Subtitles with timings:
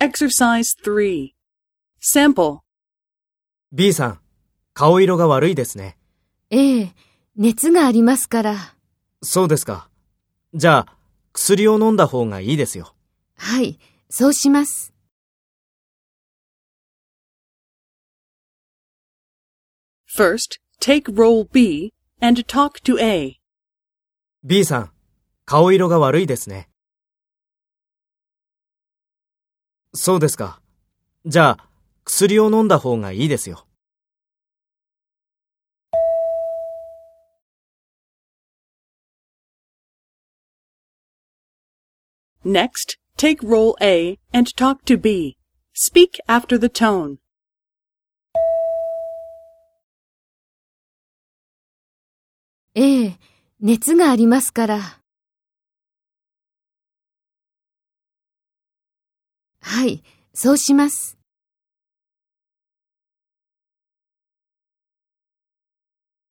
[0.00, 1.32] Exercise 3.
[2.00, 2.60] Sample.
[3.72, 4.20] B さん、
[4.72, 5.98] 顔色が悪いですね。
[6.50, 6.94] ええ、
[7.34, 8.76] 熱がありますから。
[9.22, 9.90] そうですか。
[10.54, 10.96] じゃあ、
[11.32, 12.94] 薬を飲んだ方がいいですよ。
[13.36, 14.94] はい、そうします。
[20.16, 23.40] First, take role B and talk to A.
[24.44, 24.92] B さん、
[25.44, 26.68] 顔色が悪いですね。
[29.94, 30.60] そうですか。
[31.24, 31.68] じゃあ、
[32.04, 33.66] 薬を飲んだ方がいいですよ。
[42.44, 45.36] Next, take role A and talk to B.
[45.74, 47.18] Speak after the tone.
[52.74, 53.18] ええ、
[53.60, 55.00] 熱がありますから。
[59.60, 60.02] はい、
[60.34, 61.17] そうします。